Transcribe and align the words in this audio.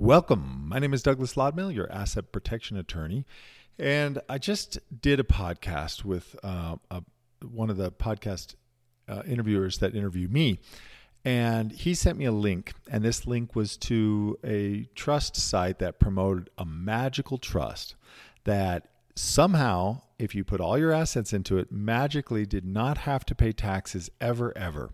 Welcome. 0.00 0.64
My 0.66 0.78
name 0.78 0.94
is 0.94 1.02
Douglas 1.02 1.34
Lodmell, 1.34 1.74
your 1.74 1.92
asset 1.92 2.32
protection 2.32 2.78
attorney. 2.78 3.26
And 3.78 4.18
I 4.30 4.38
just 4.38 4.78
did 5.02 5.20
a 5.20 5.24
podcast 5.24 6.06
with 6.06 6.34
uh, 6.42 6.76
a, 6.90 7.02
one 7.46 7.68
of 7.68 7.76
the 7.76 7.92
podcast 7.92 8.54
uh, 9.06 9.22
interviewers 9.26 9.76
that 9.80 9.94
interviewed 9.94 10.32
me. 10.32 10.58
And 11.22 11.70
he 11.70 11.92
sent 11.92 12.16
me 12.16 12.24
a 12.24 12.32
link. 12.32 12.72
And 12.90 13.04
this 13.04 13.26
link 13.26 13.54
was 13.54 13.76
to 13.76 14.38
a 14.42 14.88
trust 14.94 15.36
site 15.36 15.80
that 15.80 15.98
promoted 15.98 16.48
a 16.56 16.64
magical 16.64 17.36
trust 17.36 17.94
that 18.44 18.88
somehow, 19.20 20.00
if 20.18 20.34
you 20.34 20.44
put 20.44 20.60
all 20.60 20.78
your 20.78 20.92
assets 20.92 21.32
into 21.32 21.58
it, 21.58 21.70
magically 21.70 22.46
did 22.46 22.64
not 22.64 22.98
have 22.98 23.24
to 23.26 23.34
pay 23.34 23.52
taxes 23.52 24.10
ever, 24.20 24.56
ever. 24.56 24.90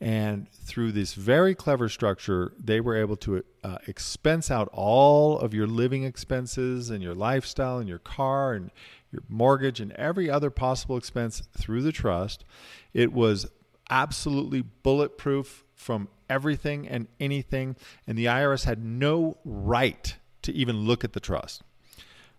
And 0.00 0.50
through 0.52 0.92
this 0.92 1.14
very 1.14 1.54
clever 1.54 1.88
structure, 1.88 2.52
they 2.58 2.80
were 2.80 2.96
able 2.96 3.16
to 3.16 3.44
uh, 3.64 3.78
expense 3.86 4.50
out 4.50 4.68
all 4.72 5.38
of 5.38 5.54
your 5.54 5.66
living 5.66 6.04
expenses 6.04 6.90
and 6.90 7.02
your 7.02 7.14
lifestyle 7.14 7.78
and 7.78 7.88
your 7.88 7.98
car 7.98 8.52
and 8.52 8.70
your 9.10 9.22
mortgage 9.28 9.80
and 9.80 9.92
every 9.92 10.30
other 10.30 10.50
possible 10.50 10.96
expense 10.96 11.42
through 11.56 11.82
the 11.82 11.92
trust. 11.92 12.44
It 12.92 13.12
was 13.12 13.46
absolutely 13.90 14.62
bulletproof 14.62 15.64
from 15.74 16.08
everything 16.30 16.88
and 16.88 17.08
anything, 17.20 17.76
and 18.06 18.16
the 18.16 18.26
IRS 18.26 18.64
had 18.64 18.84
no 18.84 19.38
right 19.44 20.16
to 20.42 20.52
even 20.52 20.80
look 20.80 21.04
at 21.04 21.12
the 21.12 21.20
trust. 21.20 21.62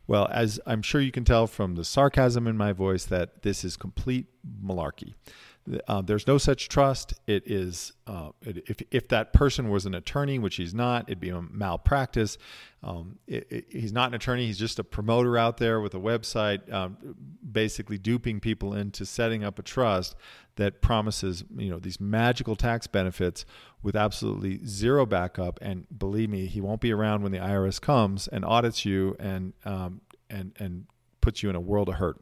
Well, 0.05 0.27
as 0.31 0.59
I'm 0.66 0.81
sure 0.81 0.99
you 0.99 1.12
can 1.12 1.23
tell 1.23 1.48
from 1.48 1.75
the 1.75 1.85
sarcasm 1.85 2.48
in 2.48 2.57
my 2.57 2.73
voice, 2.73 3.05
that 3.05 3.44
this 3.44 3.63
is 3.63 3.77
complete 3.77 4.27
malarkey. 4.63 5.13
Uh, 5.88 6.02
there's 6.02 6.27
no 6.27 6.38
such 6.38 6.67
trust. 6.67 7.13
It 7.26 7.49
is 7.49 7.94
uh, 8.05 8.30
it, 8.41 8.63
if 8.67 8.81
if 8.91 9.08
that 9.09 9.31
person 9.31 9.70
was 9.70 9.86
an 9.86 9.94
attorney, 9.95 10.38
which 10.38 10.58
he's 10.58 10.73
not, 10.73 11.05
it'd 11.08 11.22
be 11.22 11.30
a 11.30 11.41
malpractice. 11.41 12.38
Um, 12.84 13.20
it, 13.27 13.48
it, 13.49 13.66
he's 13.70 13.94
not 13.94 14.09
an 14.09 14.16
attorney. 14.16 14.45
He's 14.45 14.58
just 14.58 14.77
a 14.77 14.84
promoter 14.84 15.38
out 15.38 15.58
there 15.58 15.80
with 15.80 15.94
a 15.94 16.00
website, 16.00 16.72
um, 16.72 16.97
basically 17.50 17.97
duping 17.97 18.42
people 18.42 18.73
into 18.73 19.05
setting 19.05 19.45
up 19.45 19.58
a 19.58 19.61
trust 19.61 20.16
that 20.55 20.81
promises 20.81 21.45
you 21.55 21.70
know 21.70 21.80
these 21.80 22.00
magical 22.00 22.58
tax 22.58 22.86
benefits 22.86 23.45
with 23.81 23.95
absolutely 23.95 24.59
zero 24.66 25.05
backup. 25.05 25.59
And 25.61 25.88
believe 25.98 26.30
me, 26.30 26.45
he 26.48 26.59
won't 26.59 26.81
be 26.81 26.92
around 26.92 27.23
when 27.23 27.31
the 27.31 27.39
IRS 27.39 27.80
comes 27.80 28.27
and 28.27 28.44
audits 28.44 28.83
you 28.83 29.16
and 29.17 29.53
um, 29.64 30.02
and 30.30 30.52
and 30.59 30.88
puts 31.22 31.42
you 31.42 31.50
in 31.50 31.55
a 31.55 31.61
world 31.61 31.88
of 31.88 31.95
hurt. 31.95 32.20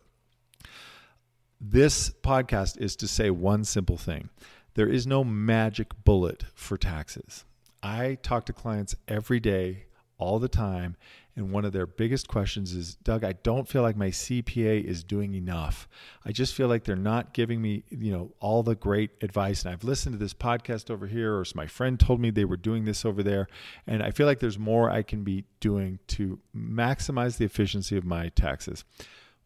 This 1.63 2.09
podcast 2.09 2.81
is 2.81 2.95
to 2.95 3.07
say 3.07 3.29
one 3.29 3.65
simple 3.65 3.95
thing 3.95 4.29
there 4.73 4.89
is 4.89 5.05
no 5.05 5.23
magic 5.23 5.91
bullet 6.03 6.45
for 6.55 6.75
taxes. 6.75 7.45
I 7.83 8.17
talk 8.23 8.47
to 8.47 8.53
clients 8.53 8.95
every 9.07 9.39
day, 9.39 9.85
all 10.17 10.39
the 10.39 10.47
time, 10.47 10.97
and 11.35 11.51
one 11.51 11.63
of 11.63 11.71
their 11.71 11.85
biggest 11.85 12.27
questions 12.27 12.73
is 12.73 12.95
Doug, 12.95 13.23
I 13.23 13.33
don't 13.33 13.67
feel 13.67 13.83
like 13.83 13.95
my 13.95 14.07
CPA 14.07 14.83
is 14.83 15.03
doing 15.03 15.35
enough. 15.35 15.87
I 16.25 16.31
just 16.31 16.55
feel 16.55 16.67
like 16.67 16.83
they're 16.83 16.95
not 16.95 17.31
giving 17.31 17.61
me, 17.61 17.83
you 17.89 18.11
know, 18.11 18.31
all 18.39 18.63
the 18.63 18.75
great 18.75 19.11
advice. 19.21 19.63
And 19.63 19.71
I've 19.71 19.83
listened 19.83 20.13
to 20.13 20.19
this 20.19 20.33
podcast 20.33 20.89
over 20.89 21.05
here, 21.05 21.35
or 21.35 21.45
my 21.53 21.67
friend 21.67 21.99
told 21.99 22.19
me 22.19 22.31
they 22.31 22.43
were 22.43 22.57
doing 22.57 22.85
this 22.85 23.05
over 23.05 23.21
there. 23.21 23.47
And 23.85 24.01
I 24.01 24.09
feel 24.09 24.25
like 24.25 24.39
there's 24.39 24.57
more 24.57 24.89
I 24.89 25.03
can 25.03 25.23
be 25.23 25.45
doing 25.59 25.99
to 26.07 26.39
maximize 26.57 27.37
the 27.37 27.45
efficiency 27.45 27.97
of 27.97 28.03
my 28.03 28.29
taxes. 28.29 28.83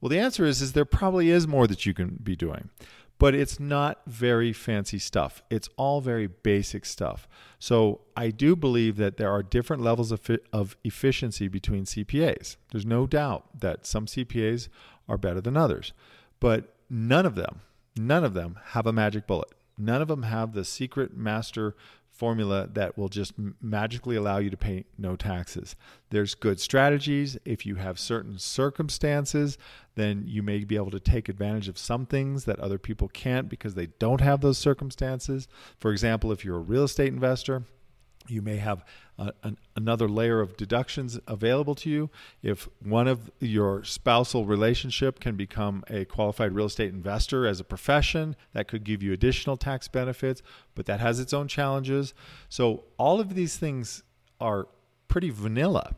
Well, 0.06 0.12
the 0.12 0.20
answer 0.20 0.46
is 0.46 0.62
is 0.62 0.74
there 0.74 0.86
probably 0.86 1.32
is 1.32 1.48
more 1.48 1.66
that 1.66 1.88
you 1.88 1.94
can 1.96 2.20
be 2.22 2.36
doing. 2.36 2.70
But 3.18 3.34
it's 3.34 3.60
not 3.60 4.04
very 4.06 4.54
fancy 4.54 5.00
stuff. 5.00 5.42
It's 5.50 5.68
all 5.78 6.00
very 6.00 6.28
basic 6.28 6.86
stuff. 6.86 7.28
So 7.58 8.02
I 8.16 8.30
do 8.30 8.56
believe 8.56 8.98
that 8.98 9.18
there 9.18 9.32
are 9.32 9.42
different 9.42 9.82
levels 9.82 10.12
of, 10.12 10.22
of 10.54 10.78
efficiency 10.84 11.48
between 11.48 11.86
CPAs. 11.86 12.58
There's 12.72 12.86
no 12.86 13.08
doubt 13.08 13.62
that 13.62 13.88
some 13.88 14.06
CPAs 14.06 14.68
are 15.10 15.18
better 15.18 15.42
than 15.42 15.58
others, 15.58 15.92
but 16.40 16.76
none 16.88 17.26
of 17.26 17.34
them, 17.34 17.62
none 17.96 18.24
of 18.24 18.36
them 18.36 18.60
have 18.74 18.86
a 18.86 18.94
magic 18.94 19.26
bullet. 19.26 19.50
None 19.78 20.02
of 20.02 20.08
them 20.08 20.24
have 20.24 20.54
the 20.54 20.66
secret 20.66 21.16
master 21.16 21.76
formula 22.16 22.68
that 22.72 22.98
will 22.98 23.10
just 23.10 23.34
magically 23.62 24.16
allow 24.16 24.38
you 24.38 24.50
to 24.50 24.58
pay 24.58 24.86
no 24.98 25.16
taxes. 25.18 25.76
There's 26.12 26.34
good 26.34 26.60
strategies. 26.62 27.38
If 27.44 27.66
you 27.66 27.76
have 27.76 28.00
certain 28.00 28.40
circumstances, 28.40 29.58
then 29.96 30.24
you 30.26 30.42
may 30.42 30.64
be 30.64 30.78
able 30.78 30.92
to 30.92 31.00
take 31.00 31.28
advantage 31.28 31.68
of 31.68 31.78
some 31.78 32.06
things 32.06 32.46
that 32.46 32.60
other 32.60 32.78
people 32.78 33.10
can't 33.10 33.50
because 33.50 33.76
they 33.76 33.88
don't 34.00 34.22
have 34.22 34.40
those 34.40 34.58
circumstances. 34.58 35.48
For 35.78 35.92
example, 35.92 36.32
if 36.32 36.46
you're 36.46 36.58
a 36.58 36.60
real 36.60 36.84
estate 36.84 37.12
investor, 37.12 37.64
you 38.28 38.42
may 38.42 38.58
have 38.58 38.84
uh, 39.18 39.32
an, 39.44 39.58
another 39.76 40.08
layer 40.08 40.42
of 40.42 40.58
deductions 40.58 41.20
available 41.28 41.76
to 41.76 41.90
you. 41.90 42.10
If 42.44 42.68
one 42.84 43.08
of 43.08 43.32
your 43.40 43.84
spousal 43.84 44.46
relationship 44.46 45.20
can 45.20 45.36
become 45.36 45.84
a 45.90 46.06
qualified 46.06 46.54
real 46.54 46.66
estate 46.66 46.94
investor 46.94 47.48
as 47.48 47.60
a 47.60 47.64
profession, 47.64 48.36
that 48.54 48.68
could 48.68 48.84
give 48.84 49.02
you 49.02 49.14
additional 49.14 49.58
tax 49.58 49.88
benefits, 49.88 50.42
but 50.74 50.86
that 50.86 51.00
has 51.00 51.20
its 51.20 51.34
own 51.34 51.48
challenges. 51.48 52.14
So, 52.50 52.86
all 52.98 53.20
of 53.20 53.36
these 53.36 53.58
things 53.58 54.04
are 54.40 54.68
pretty 55.08 55.30
vanilla. 55.30 55.96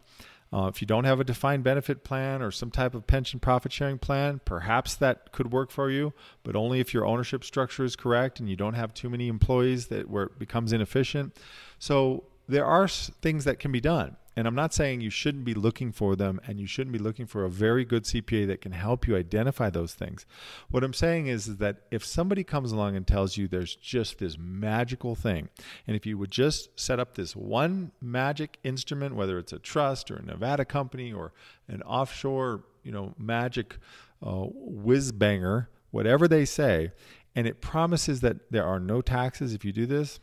Uh, 0.52 0.68
if 0.68 0.82
you 0.82 0.88
don't 0.88 1.04
have 1.04 1.20
a 1.20 1.26
defined 1.26 1.64
benefit 1.64 2.04
plan 2.04 2.42
or 2.42 2.52
some 2.52 2.72
type 2.72 2.94
of 2.94 3.06
pension 3.06 3.40
profit 3.40 3.72
sharing 3.72 3.98
plan, 3.98 4.40
perhaps 4.46 4.96
that 4.96 5.32
could 5.32 5.52
work 5.52 5.72
for 5.72 5.90
you, 5.90 6.14
but 6.44 6.56
only 6.56 6.80
if 6.80 6.94
your 6.94 7.06
ownership 7.06 7.44
structure 7.44 7.84
is 7.84 7.96
correct 7.96 8.40
and 8.40 8.50
you 8.50 8.56
don't 8.56 8.74
have 8.74 8.94
too 8.94 9.10
many 9.10 9.28
employees 9.28 9.88
that 9.88 10.10
where 10.10 10.24
it 10.24 10.40
becomes 10.40 10.72
inefficient. 10.72 11.36
So 11.80 12.24
there 12.48 12.66
are 12.66 12.88
things 12.88 13.44
that 13.44 13.60
can 13.60 13.72
be 13.72 13.82
done. 13.82 14.16
And 14.38 14.48
I'm 14.48 14.54
not 14.54 14.72
saying 14.72 15.02
you 15.02 15.10
shouldn't 15.10 15.46
be 15.46 15.56
looking 15.56 15.92
for 15.92 16.16
them 16.16 16.40
and 16.46 16.60
you 16.60 16.68
shouldn't 16.68 16.94
be 16.94 17.00
looking 17.00 17.26
for 17.26 17.44
a 17.44 17.50
very 17.50 17.84
good 17.84 18.04
CPA 18.04 18.46
that 18.46 18.62
can 18.62 18.72
help 18.72 19.08
you 19.08 19.16
identify 19.16 19.72
those 19.72 19.96
things. 19.96 20.28
What 20.70 20.84
I'm 20.84 20.94
saying 20.94 21.26
is, 21.26 21.48
is 21.48 21.58
that 21.58 21.78
if 21.90 22.06
somebody 22.06 22.44
comes 22.44 22.72
along 22.72 22.96
and 22.96 23.08
tells 23.08 23.36
you 23.36 23.48
there's 23.48 23.76
just 23.76 24.20
this 24.20 24.38
magical 24.38 25.16
thing, 25.16 25.50
and 25.88 25.96
if 25.96 26.06
you 26.06 26.20
would 26.20 26.30
just 26.30 26.80
set 26.80 27.00
up 27.00 27.16
this 27.16 27.36
one 27.36 27.92
magic 28.00 28.60
instrument, 28.64 29.16
whether 29.16 29.40
it's 29.40 29.54
a 29.54 29.60
trust 29.60 30.12
or 30.12 30.18
a 30.18 30.22
Nevada 30.22 30.66
company 30.66 31.12
or 31.12 31.34
an 31.68 31.82
offshore, 31.82 32.64
you 32.84 32.92
know, 32.92 33.16
magic 33.18 33.80
uh, 34.22 34.46
whiz 34.54 35.12
banger, 35.12 35.68
whatever 35.90 36.28
they 36.28 36.46
say, 36.46 36.92
and 37.36 37.48
it 37.48 37.60
promises 37.60 38.22
that 38.22 38.52
there 38.52 38.66
are 38.66 38.80
no 38.80 39.02
taxes 39.02 39.56
if 39.56 39.66
you 39.66 39.72
do 39.72 39.88
this, 39.88 40.20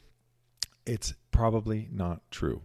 it's 0.87 1.15
probably 1.33 1.89
not 1.91 2.21
true. 2.31 2.63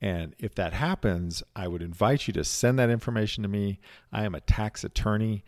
And 0.00 0.34
if 0.38 0.54
that 0.54 0.72
happens, 0.72 1.42
I 1.54 1.68
would 1.68 1.82
invite 1.82 2.26
you 2.26 2.32
to 2.34 2.44
send 2.44 2.78
that 2.78 2.90
information 2.90 3.42
to 3.42 3.48
me. 3.48 3.80
I 4.12 4.24
am 4.24 4.34
a 4.34 4.40
tax 4.40 4.82
attorney. 4.82 5.44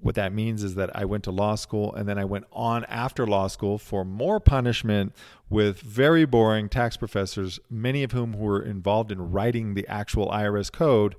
What 0.00 0.14
that 0.14 0.32
means 0.32 0.62
is 0.62 0.74
that 0.76 0.94
I 0.94 1.04
went 1.04 1.24
to 1.24 1.30
law 1.30 1.54
school 1.54 1.94
and 1.94 2.08
then 2.08 2.18
I 2.18 2.24
went 2.24 2.44
on 2.52 2.84
after 2.86 3.26
law 3.26 3.48
school 3.48 3.78
for 3.78 4.04
more 4.04 4.40
punishment 4.40 5.14
with 5.48 5.80
very 5.80 6.24
boring 6.24 6.68
tax 6.68 6.96
professors, 6.96 7.60
many 7.70 8.02
of 8.02 8.12
whom 8.12 8.32
were 8.32 8.62
involved 8.62 9.12
in 9.12 9.30
writing 9.30 9.74
the 9.74 9.86
actual 9.88 10.28
IRS 10.30 10.70
code 10.72 11.16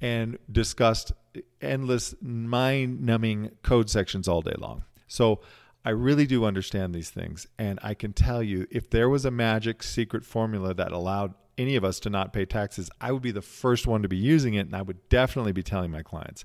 and 0.00 0.38
discussed 0.50 1.12
endless 1.60 2.14
mind 2.20 3.00
numbing 3.00 3.50
code 3.62 3.90
sections 3.90 4.26
all 4.26 4.40
day 4.40 4.54
long. 4.58 4.84
So 5.06 5.40
I 5.84 5.90
really 5.90 6.26
do 6.26 6.44
understand 6.44 6.94
these 6.94 7.10
things. 7.10 7.46
And 7.58 7.78
I 7.82 7.94
can 7.94 8.12
tell 8.12 8.42
you 8.42 8.66
if 8.70 8.90
there 8.90 9.08
was 9.08 9.24
a 9.24 9.30
magic 9.30 9.82
secret 9.82 10.24
formula 10.24 10.74
that 10.74 10.92
allowed 10.92 11.34
any 11.60 11.76
of 11.76 11.84
us 11.84 12.00
to 12.00 12.10
not 12.10 12.32
pay 12.32 12.46
taxes, 12.46 12.90
I 13.00 13.12
would 13.12 13.22
be 13.22 13.32
the 13.32 13.42
first 13.42 13.86
one 13.86 14.02
to 14.02 14.08
be 14.08 14.16
using 14.16 14.54
it. 14.54 14.66
And 14.66 14.74
I 14.74 14.82
would 14.82 15.08
definitely 15.08 15.52
be 15.52 15.62
telling 15.62 15.90
my 15.90 16.02
clients. 16.02 16.44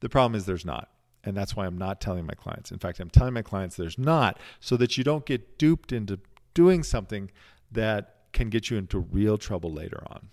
The 0.00 0.08
problem 0.08 0.36
is 0.36 0.46
there's 0.46 0.64
not. 0.64 0.90
And 1.24 1.36
that's 1.36 1.54
why 1.56 1.66
I'm 1.66 1.78
not 1.78 2.00
telling 2.00 2.26
my 2.26 2.34
clients. 2.34 2.70
In 2.70 2.78
fact, 2.78 3.00
I'm 3.00 3.10
telling 3.10 3.34
my 3.34 3.42
clients 3.42 3.76
there's 3.76 3.98
not 3.98 4.38
so 4.60 4.76
that 4.76 4.96
you 4.96 5.04
don't 5.04 5.26
get 5.26 5.58
duped 5.58 5.92
into 5.92 6.18
doing 6.54 6.82
something 6.82 7.30
that 7.70 8.16
can 8.32 8.48
get 8.48 8.70
you 8.70 8.76
into 8.76 8.98
real 8.98 9.36
trouble 9.38 9.72
later 9.72 10.02
on. 10.06 10.28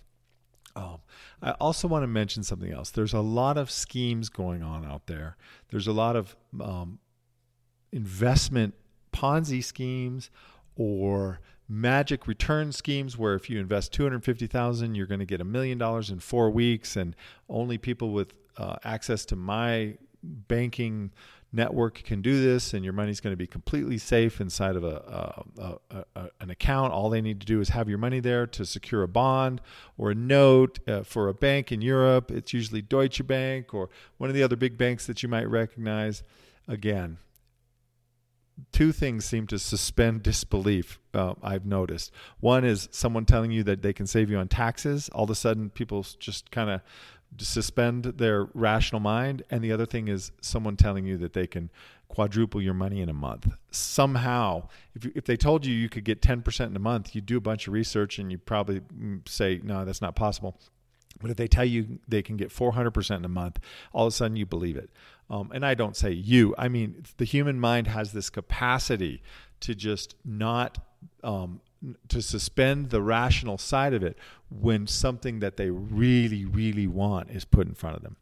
Um, 0.75 0.97
I 1.41 1.51
also 1.51 1.87
want 1.87 2.03
to 2.03 2.07
mention 2.07 2.43
something 2.43 2.71
else. 2.71 2.91
There's 2.91 3.13
a 3.13 3.19
lot 3.19 3.57
of 3.57 3.69
schemes 3.69 4.29
going 4.29 4.63
on 4.63 4.85
out 4.85 5.07
there. 5.07 5.35
There's 5.69 5.87
a 5.87 5.91
lot 5.91 6.15
of 6.15 6.35
um, 6.61 6.99
investment 7.91 8.75
Ponzi 9.11 9.63
schemes 9.63 10.29
or 10.75 11.39
magic 11.69 12.27
return 12.27 12.71
schemes 12.71 13.15
where 13.15 13.35
if 13.35 13.49
you 13.49 13.59
invest 13.59 13.93
250,000 13.93 14.95
you're 14.95 15.05
going 15.05 15.19
to 15.19 15.25
get 15.25 15.39
a 15.39 15.45
million 15.45 15.77
dollars 15.77 16.09
in 16.09 16.19
4 16.19 16.49
weeks 16.49 16.95
and 16.95 17.15
only 17.47 17.77
people 17.77 18.11
with 18.11 18.33
uh, 18.57 18.77
access 18.83 19.23
to 19.25 19.35
my 19.35 19.95
banking 20.23 21.11
network 21.51 22.03
can 22.03 22.21
do 22.21 22.41
this 22.41 22.73
and 22.73 22.83
your 22.83 22.93
money's 22.93 23.19
going 23.19 23.33
to 23.33 23.37
be 23.37 23.47
completely 23.47 23.97
safe 23.97 24.41
inside 24.41 24.75
of 24.75 24.83
a, 24.83 25.41
a, 25.57 25.77
a, 25.95 26.05
a, 26.15 26.29
an 26.41 26.49
account. 26.49 26.93
All 26.93 27.09
they 27.09 27.21
need 27.21 27.39
to 27.39 27.45
do 27.45 27.59
is 27.59 27.69
have 27.69 27.89
your 27.89 27.97
money 27.97 28.19
there 28.19 28.45
to 28.47 28.65
secure 28.65 29.01
a 29.01 29.07
bond 29.07 29.61
or 29.97 30.11
a 30.11 30.15
note 30.15 30.79
uh, 30.87 31.03
for 31.03 31.27
a 31.27 31.33
bank 31.33 31.71
in 31.71 31.81
Europe. 31.81 32.29
It's 32.31 32.53
usually 32.53 32.81
Deutsche 32.81 33.25
Bank 33.25 33.73
or 33.73 33.89
one 34.17 34.29
of 34.29 34.35
the 34.35 34.43
other 34.43 34.55
big 34.55 34.77
banks 34.77 35.07
that 35.07 35.23
you 35.23 35.29
might 35.29 35.49
recognize. 35.49 36.23
Again 36.67 37.17
two 38.71 38.91
things 38.91 39.25
seem 39.25 39.47
to 39.47 39.59
suspend 39.59 40.23
disbelief. 40.23 40.99
Uh, 41.13 41.33
I've 41.41 41.65
noticed. 41.65 42.11
One 42.39 42.63
is 42.65 42.87
someone 42.91 43.25
telling 43.25 43.51
you 43.51 43.63
that 43.63 43.81
they 43.81 43.93
can 43.93 44.07
save 44.07 44.29
you 44.29 44.37
on 44.37 44.47
taxes. 44.47 45.09
All 45.09 45.23
of 45.23 45.29
a 45.29 45.35
sudden, 45.35 45.69
people 45.69 46.05
just 46.19 46.51
kind 46.51 46.69
of 46.69 46.81
suspend 47.37 48.05
their 48.05 48.45
rational 48.53 48.99
mind. 48.99 49.43
And 49.49 49.63
the 49.63 49.71
other 49.71 49.85
thing 49.85 50.07
is 50.07 50.31
someone 50.41 50.77
telling 50.77 51.05
you 51.05 51.17
that 51.17 51.33
they 51.33 51.47
can 51.47 51.69
quadruple 52.07 52.61
your 52.61 52.73
money 52.73 53.01
in 53.01 53.09
a 53.09 53.13
month. 53.13 53.53
Somehow, 53.71 54.67
if, 54.95 55.05
you, 55.05 55.11
if 55.15 55.25
they 55.25 55.37
told 55.37 55.65
you 55.65 55.73
you 55.73 55.89
could 55.89 56.03
get 56.03 56.21
10% 56.21 56.67
in 56.67 56.75
a 56.75 56.79
month, 56.79 57.13
you 57.13 57.21
do 57.21 57.37
a 57.37 57.41
bunch 57.41 57.67
of 57.67 57.73
research 57.73 58.17
and 58.17 58.31
you 58.31 58.37
probably 58.37 58.79
mm, 58.79 59.27
say, 59.27 59.61
no, 59.63 59.85
that's 59.85 60.01
not 60.01 60.15
possible. 60.15 60.59
But 61.21 61.31
if 61.31 61.37
they 61.37 61.47
tell 61.47 61.65
you 61.65 61.99
they 62.07 62.21
can 62.21 62.37
get 62.37 62.49
400% 62.49 63.17
in 63.17 63.25
a 63.25 63.29
month, 63.29 63.59
all 63.93 64.07
of 64.07 64.13
a 64.13 64.15
sudden 64.15 64.37
you 64.37 64.45
believe 64.45 64.77
it. 64.77 64.89
Um, 65.29 65.51
and 65.53 65.65
I 65.65 65.73
don't 65.73 65.95
say 65.95 66.11
you, 66.11 66.55
I 66.57 66.67
mean, 66.67 67.03
the 67.17 67.25
human 67.25 67.59
mind 67.59 67.87
has 67.87 68.11
this 68.13 68.29
capacity 68.29 69.21
to 69.61 69.75
just 69.75 70.15
not, 70.25 70.79
um, 71.23 71.61
to 72.07 72.21
suspend 72.21 72.89
the 72.89 73.01
rational 73.01 73.57
side 73.57 73.93
of 73.93 74.03
it 74.03 74.17
when 74.49 74.87
something 74.87 75.39
that 75.39 75.57
they 75.57 75.69
really, 75.69 76.45
really 76.45 76.87
want 76.87 77.29
is 77.29 77.45
put 77.45 77.67
in 77.67 77.75
front 77.75 77.95
of 77.95 78.01
them. 78.01 78.17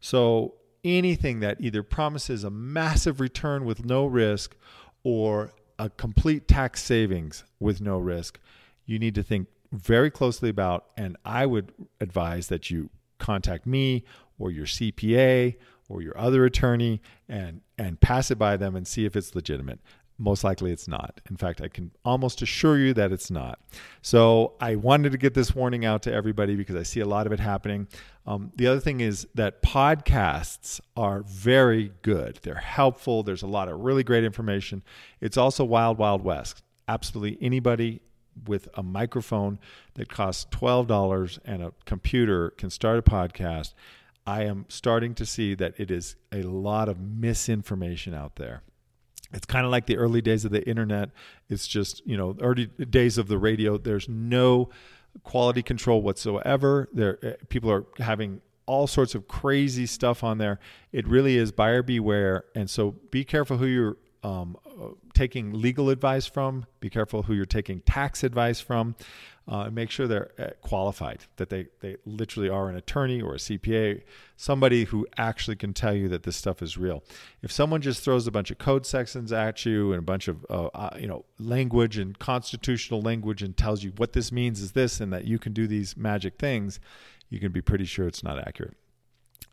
So 0.00 0.54
anything 0.84 1.40
that 1.40 1.60
either 1.60 1.82
promises 1.82 2.44
a 2.44 2.50
massive 2.50 3.20
return 3.20 3.64
with 3.64 3.84
no 3.84 4.06
risk 4.06 4.56
or 5.02 5.52
a 5.78 5.90
complete 5.90 6.46
tax 6.46 6.82
savings 6.82 7.44
with 7.58 7.80
no 7.80 7.98
risk, 7.98 8.38
you 8.86 8.98
need 8.98 9.14
to 9.16 9.22
think 9.22 9.48
very 9.72 10.10
closely 10.10 10.48
about. 10.48 10.86
And 10.96 11.16
I 11.24 11.46
would 11.46 11.72
advise 12.00 12.48
that 12.48 12.70
you 12.70 12.90
contact 13.18 13.66
me 13.66 14.04
or 14.38 14.50
your 14.50 14.66
CPA 14.66 15.56
or 15.92 16.02
your 16.02 16.16
other 16.18 16.44
attorney 16.44 17.00
and 17.28 17.60
and 17.78 18.00
pass 18.00 18.30
it 18.30 18.38
by 18.38 18.56
them 18.56 18.74
and 18.74 18.86
see 18.86 19.04
if 19.04 19.14
it's 19.14 19.34
legitimate. 19.34 19.80
Most 20.18 20.44
likely 20.44 20.70
it's 20.70 20.86
not. 20.86 21.20
In 21.30 21.36
fact, 21.36 21.60
I 21.60 21.68
can 21.68 21.90
almost 22.04 22.42
assure 22.42 22.78
you 22.78 22.94
that 22.94 23.12
it's 23.12 23.30
not. 23.30 23.58
So 24.02 24.54
I 24.60 24.76
wanted 24.76 25.12
to 25.12 25.18
get 25.18 25.34
this 25.34 25.54
warning 25.54 25.84
out 25.84 26.02
to 26.02 26.12
everybody 26.12 26.54
because 26.54 26.76
I 26.76 26.84
see 26.84 27.00
a 27.00 27.06
lot 27.06 27.26
of 27.26 27.32
it 27.32 27.40
happening. 27.40 27.88
Um, 28.24 28.52
the 28.54 28.68
other 28.68 28.78
thing 28.78 29.00
is 29.00 29.26
that 29.34 29.62
podcasts 29.62 30.80
are 30.96 31.22
very 31.22 31.92
good. 32.02 32.38
They're 32.42 32.54
helpful. 32.54 33.22
There's 33.22 33.42
a 33.42 33.48
lot 33.48 33.68
of 33.68 33.80
really 33.80 34.04
great 34.04 34.22
information. 34.22 34.84
It's 35.20 35.36
also 35.36 35.64
wild, 35.64 35.98
wild 35.98 36.22
west. 36.22 36.62
Absolutely 36.86 37.38
anybody 37.44 38.00
with 38.46 38.68
a 38.74 38.82
microphone 38.82 39.58
that 39.94 40.08
costs 40.08 40.46
$12 40.56 41.38
and 41.44 41.62
a 41.62 41.72
computer 41.84 42.50
can 42.50 42.70
start 42.70 42.98
a 42.98 43.02
podcast. 43.02 43.74
I 44.26 44.44
am 44.44 44.66
starting 44.68 45.14
to 45.16 45.26
see 45.26 45.54
that 45.54 45.74
it 45.78 45.90
is 45.90 46.16
a 46.30 46.42
lot 46.42 46.88
of 46.88 47.00
misinformation 47.00 48.14
out 48.14 48.36
there. 48.36 48.62
It's 49.32 49.46
kind 49.46 49.64
of 49.64 49.72
like 49.72 49.86
the 49.86 49.96
early 49.96 50.20
days 50.20 50.44
of 50.44 50.50
the 50.50 50.66
internet. 50.68 51.10
It's 51.48 51.66
just, 51.66 52.06
you 52.06 52.16
know, 52.16 52.36
early 52.40 52.66
days 52.66 53.18
of 53.18 53.28
the 53.28 53.38
radio. 53.38 53.78
There's 53.78 54.08
no 54.08 54.68
quality 55.24 55.62
control 55.62 56.02
whatsoever. 56.02 56.88
There 56.92 57.18
eh, 57.24 57.34
people 57.48 57.70
are 57.70 57.86
having 57.98 58.40
all 58.66 58.86
sorts 58.86 59.14
of 59.14 59.26
crazy 59.28 59.86
stuff 59.86 60.22
on 60.22 60.38
there. 60.38 60.60
It 60.92 61.06
really 61.08 61.36
is 61.36 61.50
buyer 61.50 61.82
beware. 61.82 62.44
And 62.54 62.70
so 62.70 62.92
be 63.10 63.24
careful 63.24 63.56
who 63.56 63.66
you're 63.66 63.96
um, 64.22 64.56
taking 65.14 65.52
legal 65.52 65.90
advice 65.90 66.26
from. 66.26 66.66
Be 66.80 66.90
careful 66.90 67.24
who 67.24 67.34
you're 67.34 67.44
taking 67.44 67.80
tax 67.80 68.22
advice 68.24 68.60
from. 68.60 68.96
Uh, 69.50 69.64
and 69.64 69.74
make 69.74 69.90
sure 69.90 70.06
they're 70.06 70.30
uh, 70.38 70.50
qualified, 70.60 71.24
that 71.34 71.50
they, 71.50 71.66
they 71.80 71.96
literally 72.06 72.48
are 72.48 72.68
an 72.68 72.76
attorney 72.76 73.20
or 73.20 73.34
a 73.34 73.38
CPA, 73.38 74.00
somebody 74.36 74.84
who 74.84 75.04
actually 75.18 75.56
can 75.56 75.72
tell 75.72 75.92
you 75.92 76.08
that 76.08 76.22
this 76.22 76.36
stuff 76.36 76.62
is 76.62 76.78
real. 76.78 77.02
If 77.42 77.50
someone 77.50 77.80
just 77.80 78.04
throws 78.04 78.28
a 78.28 78.30
bunch 78.30 78.52
of 78.52 78.58
code 78.58 78.86
sections 78.86 79.32
at 79.32 79.66
you 79.66 79.90
and 79.90 79.98
a 79.98 80.02
bunch 80.02 80.28
of 80.28 80.46
uh, 80.48 80.66
uh, 80.66 80.96
you 80.96 81.08
know 81.08 81.24
language 81.40 81.98
and 81.98 82.16
constitutional 82.20 83.02
language 83.02 83.42
and 83.42 83.56
tells 83.56 83.82
you 83.82 83.92
what 83.96 84.12
this 84.12 84.30
means 84.30 84.60
is 84.60 84.72
this 84.72 85.00
and 85.00 85.12
that 85.12 85.24
you 85.24 85.40
can 85.40 85.52
do 85.52 85.66
these 85.66 85.96
magic 85.96 86.38
things, 86.38 86.78
you 87.28 87.40
can 87.40 87.50
be 87.50 87.60
pretty 87.60 87.84
sure 87.84 88.06
it's 88.06 88.22
not 88.22 88.38
accurate. 88.38 88.76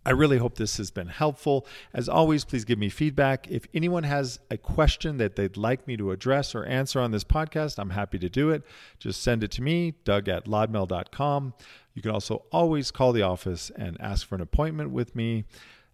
I 0.09 0.13
really 0.13 0.39
hope 0.39 0.55
this 0.55 0.77
has 0.77 0.89
been 0.89 1.05
helpful. 1.05 1.67
As 1.93 2.09
always, 2.09 2.43
please 2.43 2.65
give 2.65 2.79
me 2.79 2.89
feedback. 2.89 3.47
If 3.47 3.67
anyone 3.75 4.01
has 4.01 4.39
a 4.49 4.57
question 4.57 5.17
that 5.17 5.35
they'd 5.35 5.55
like 5.55 5.85
me 5.85 5.97
to 5.97 6.09
address 6.09 6.55
or 6.55 6.65
answer 6.65 6.99
on 6.99 7.11
this 7.11 7.23
podcast, 7.23 7.77
I'm 7.77 7.91
happy 7.91 8.17
to 8.17 8.27
do 8.27 8.49
it. 8.49 8.63
Just 8.97 9.21
send 9.21 9.43
it 9.43 9.51
to 9.51 9.61
me, 9.61 9.93
doug 10.05 10.27
at 10.27 10.45
lodmell.com. 10.45 11.53
You 11.93 12.01
can 12.01 12.09
also 12.09 12.43
always 12.51 12.89
call 12.89 13.13
the 13.13 13.21
office 13.21 13.69
and 13.75 14.01
ask 14.01 14.25
for 14.25 14.33
an 14.33 14.41
appointment 14.41 14.89
with 14.89 15.15
me, 15.15 15.45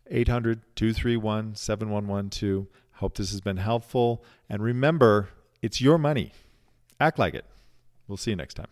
800 0.10 0.62
231 0.78 1.56
7112. 1.56 2.68
Hope 2.94 3.18
this 3.18 3.32
has 3.32 3.42
been 3.42 3.58
helpful. 3.58 4.24
And 4.50 4.64
remember, 4.64 5.28
it's 5.62 5.82
your 5.82 5.98
money. 5.98 6.32
Act 7.02 7.20
like 7.20 7.34
it. 7.34 7.44
We'll 8.08 8.16
see 8.16 8.32
you 8.32 8.38
next 8.38 8.54
time. 8.54 8.68